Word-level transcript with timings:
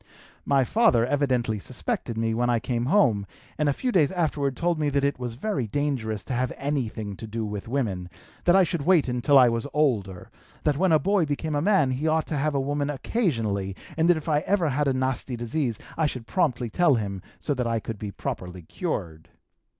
"My 0.47 0.63
father 0.63 1.05
evidently 1.05 1.59
suspected 1.59 2.17
me 2.17 2.33
when 2.33 2.49
I 2.49 2.59
came 2.59 2.85
home, 2.85 3.27
and 3.59 3.69
a 3.69 3.71
few 3.71 3.91
days 3.91 4.11
afterward 4.11 4.57
told 4.57 4.79
me 4.79 4.89
that 4.89 5.03
it 5.03 5.19
was 5.19 5.35
very 5.35 5.67
dangerous 5.67 6.23
to 6.23 6.33
have 6.33 6.51
anything 6.57 7.15
to 7.17 7.27
do 7.27 7.45
with 7.45 7.67
women, 7.67 8.09
that 8.45 8.55
I 8.55 8.63
should 8.63 8.81
wait 8.83 9.07
until 9.07 9.37
I 9.37 9.47
was 9.47 9.67
older, 9.75 10.31
that 10.63 10.75
when 10.75 10.91
a 10.91 10.97
boy 10.97 11.27
became 11.27 11.53
a 11.53 11.61
man 11.61 11.91
he 11.91 12.07
ought 12.07 12.25
to 12.25 12.37
have 12.37 12.55
a 12.55 12.59
woman 12.59 12.89
occasionally, 12.89 13.75
and 13.95 14.09
that 14.09 14.17
if 14.17 14.27
I 14.27 14.39
ever 14.39 14.69
had 14.69 14.87
a 14.87 14.93
nasty 14.93 15.35
disease 15.37 15.77
I 15.95 16.07
should 16.07 16.25
promptly 16.25 16.71
tell 16.71 16.95
him 16.95 17.21
so 17.39 17.53
that 17.53 17.67
I 17.67 17.79
could 17.79 17.99
be 17.99 18.09
properly 18.09 18.63
cured. 18.63 19.29